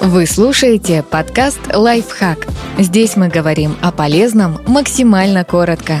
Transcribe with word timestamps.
Вы 0.00 0.26
слушаете 0.26 1.02
подкаст 1.02 1.58
«Лайфхак». 1.74 2.46
Здесь 2.78 3.16
мы 3.16 3.28
говорим 3.28 3.76
о 3.82 3.90
полезном 3.90 4.60
максимально 4.66 5.44
коротко. 5.44 5.98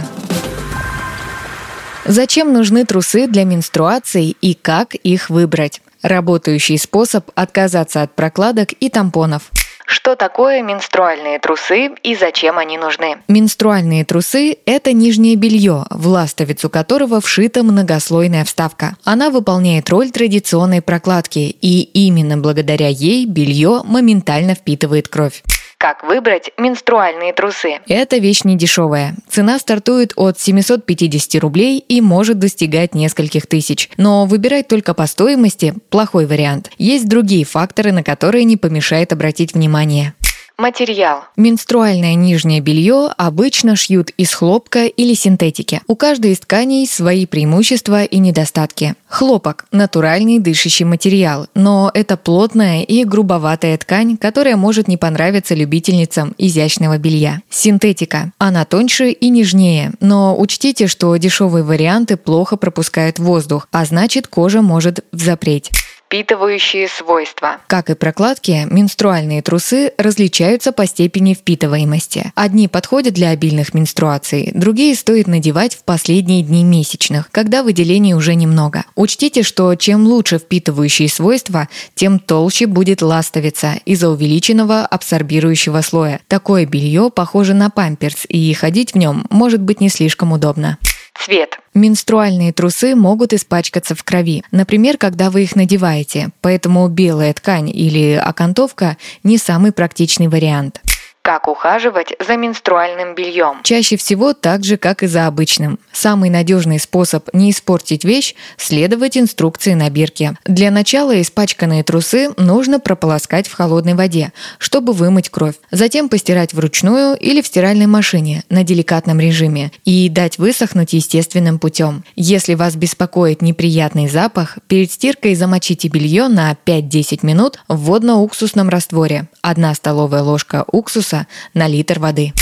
Зачем 2.04 2.52
нужны 2.52 2.84
трусы 2.84 3.26
для 3.26 3.44
менструации 3.44 4.36
и 4.40 4.54
как 4.54 4.94
их 4.94 5.30
выбрать? 5.30 5.82
Работающий 6.00 6.78
способ 6.78 7.28
отказаться 7.34 8.02
от 8.02 8.14
прокладок 8.14 8.72
и 8.72 8.88
тампонов– 8.88 9.50
что 9.88 10.16
такое 10.16 10.62
менструальные 10.62 11.38
трусы 11.38 11.94
и 12.02 12.14
зачем 12.14 12.58
они 12.58 12.76
нужны? 12.76 13.16
Менструальные 13.26 14.04
трусы– 14.04 14.58
это 14.66 14.92
нижнее 14.92 15.34
белье, 15.34 15.86
в 15.88 16.08
ластовицу 16.08 16.68
которого 16.68 17.22
вшита 17.22 17.62
многослойная 17.62 18.44
вставка. 18.44 18.96
Она 19.04 19.30
выполняет 19.30 19.88
роль 19.88 20.10
традиционной 20.10 20.82
прокладки, 20.82 21.38
и 21.38 21.80
именно 21.80 22.36
благодаря 22.36 22.88
ей 22.88 23.24
белье 23.24 23.80
моментально 23.82 24.54
впитывает 24.54 25.08
кровь. 25.08 25.42
Как 25.78 26.02
выбрать 26.02 26.50
менструальные 26.58 27.32
трусы? 27.32 27.78
Это 27.86 28.16
вещь 28.18 28.42
не 28.42 28.56
дешевая. 28.56 29.14
Цена 29.28 29.60
стартует 29.60 30.12
от 30.16 30.40
750 30.40 31.40
рублей 31.40 31.78
и 31.78 32.00
может 32.00 32.40
достигать 32.40 32.96
нескольких 32.96 33.46
тысяч. 33.46 33.88
Но 33.96 34.26
выбирать 34.26 34.66
только 34.66 34.92
по 34.92 35.06
стоимости– 35.06 35.74
плохой 35.90 36.26
вариант. 36.26 36.72
Есть 36.78 37.08
другие 37.08 37.44
факторы, 37.44 37.92
на 37.92 38.02
которые 38.02 38.42
не 38.42 38.56
помешает 38.56 39.12
обратить 39.12 39.54
внимание. 39.54 40.14
Материал. 40.60 41.22
Менструальное 41.36 42.16
нижнее 42.16 42.58
белье 42.58 43.14
обычно 43.16 43.76
шьют 43.76 44.10
из 44.16 44.34
хлопка 44.34 44.86
или 44.86 45.14
синтетики. 45.14 45.82
У 45.86 45.94
каждой 45.94 46.32
из 46.32 46.40
тканей 46.40 46.84
свои 46.84 47.26
преимущества 47.26 48.02
и 48.02 48.18
недостатки. 48.18 48.96
Хлопок– 49.06 49.66
натуральный 49.70 50.40
дышащий 50.40 50.84
материал, 50.84 51.46
но 51.54 51.92
это 51.94 52.16
плотная 52.16 52.82
и 52.82 53.04
грубоватая 53.04 53.78
ткань, 53.78 54.16
которая 54.16 54.56
может 54.56 54.88
не 54.88 54.96
понравиться 54.96 55.54
любительницам 55.54 56.34
изящного 56.38 56.98
белья. 56.98 57.40
Синтетика– 57.48 58.32
она 58.38 58.64
тоньше 58.64 59.10
и 59.10 59.28
нежнее, 59.28 59.92
но 60.00 60.36
учтите, 60.36 60.88
что 60.88 61.16
дешевые 61.18 61.62
варианты 61.62 62.16
плохо 62.16 62.56
пропускают 62.56 63.20
воздух, 63.20 63.68
а 63.70 63.84
значит 63.84 64.26
кожа 64.26 64.60
может 64.60 65.04
взапреть 65.12 65.70
впитывающие 66.08 66.88
свойства. 66.88 67.58
Как 67.66 67.90
и 67.90 67.94
прокладки, 67.94 68.66
менструальные 68.70 69.42
трусы 69.42 69.92
различаются 69.98 70.72
по 70.72 70.86
степени 70.86 71.34
впитываемости. 71.34 72.32
Одни 72.34 72.66
подходят 72.66 73.12
для 73.12 73.28
обильных 73.28 73.74
менструаций, 73.74 74.50
другие 74.54 74.94
стоит 74.94 75.26
надевать 75.26 75.74
в 75.74 75.84
последние 75.84 76.42
дни 76.42 76.64
месячных, 76.64 77.30
когда 77.30 77.62
выделений 77.62 78.14
уже 78.14 78.34
немного. 78.34 78.84
Учтите, 78.94 79.42
что 79.42 79.74
чем 79.74 80.06
лучше 80.06 80.38
впитывающие 80.38 81.10
свойства, 81.10 81.68
тем 81.94 82.18
толще 82.18 82.66
будет 82.66 83.02
ластовица 83.02 83.74
из-за 83.84 84.08
увеличенного 84.08 84.86
абсорбирующего 84.86 85.82
слоя. 85.82 86.20
Такое 86.26 86.64
белье 86.64 87.10
похоже 87.14 87.52
на 87.52 87.68
памперс, 87.68 88.24
и 88.28 88.54
ходить 88.54 88.94
в 88.94 88.96
нем 88.96 89.26
может 89.28 89.60
быть 89.60 89.82
не 89.82 89.90
слишком 89.90 90.32
удобно. 90.32 90.78
Цвет. 91.24 91.58
Менструальные 91.74 92.52
трусы 92.52 92.94
могут 92.94 93.32
испачкаться 93.32 93.94
в 93.94 94.04
крови, 94.04 94.44
например, 94.50 94.98
когда 94.98 95.30
вы 95.30 95.42
их 95.42 95.56
надеваете, 95.56 96.30
поэтому 96.40 96.86
белая 96.88 97.32
ткань 97.34 97.68
или 97.70 98.12
окантовка 98.12 98.96
не 99.22 99.38
самый 99.38 99.72
практичный 99.72 100.28
вариант. 100.28 100.80
Как 101.28 101.46
ухаживать 101.46 102.14
за 102.26 102.38
менструальным 102.38 103.14
бельем? 103.14 103.58
Чаще 103.62 103.98
всего 103.98 104.32
так 104.32 104.64
же, 104.64 104.78
как 104.78 105.02
и 105.02 105.06
за 105.06 105.26
обычным. 105.26 105.78
Самый 105.92 106.30
надежный 106.30 106.78
способ 106.78 107.28
не 107.34 107.50
испортить 107.50 108.02
вещь– 108.02 108.34
следовать 108.56 109.18
инструкции 109.18 109.74
на 109.74 109.90
бирке. 109.90 110.38
Для 110.46 110.70
начала 110.70 111.20
испачканные 111.20 111.82
трусы 111.82 112.30
нужно 112.38 112.80
прополоскать 112.80 113.46
в 113.46 113.52
холодной 113.52 113.92
воде, 113.92 114.32
чтобы 114.56 114.94
вымыть 114.94 115.28
кровь. 115.28 115.56
Затем 115.70 116.08
постирать 116.08 116.54
вручную 116.54 117.14
или 117.18 117.42
в 117.42 117.46
стиральной 117.46 117.84
машине 117.84 118.44
на 118.48 118.64
деликатном 118.64 119.20
режиме 119.20 119.70
и 119.84 120.08
дать 120.08 120.38
высохнуть 120.38 120.94
естественным 120.94 121.58
путем. 121.58 122.04
Если 122.16 122.54
вас 122.54 122.74
беспокоит 122.74 123.42
неприятный 123.42 124.08
запах, 124.08 124.56
перед 124.66 124.90
стиркой 124.90 125.34
замочите 125.34 125.88
белье 125.88 126.28
на 126.28 126.56
5-10 126.64 127.18
минут 127.26 127.58
в 127.68 127.84
водно-уксусном 127.84 128.70
растворе. 128.70 129.28
1 129.42 129.74
столовая 129.74 130.22
ложка 130.22 130.64
уксуса 130.72 131.17
уксуса 131.18 131.26
на 131.54 131.66
литр 131.66 131.98
воды. 131.98 132.32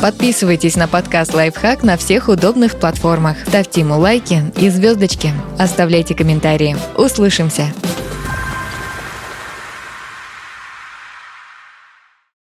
Подписывайтесь 0.00 0.76
на 0.76 0.88
подкаст 0.88 1.34
«Лайфхак» 1.34 1.82
на 1.82 1.96
всех 1.96 2.28
удобных 2.28 2.78
платформах. 2.78 3.38
Ставьте 3.46 3.80
ему 3.80 3.98
лайки 3.98 4.52
и 4.56 4.68
звездочки. 4.68 5.32
Оставляйте 5.58 6.14
комментарии. 6.14 6.76
Услышимся! 6.96 7.72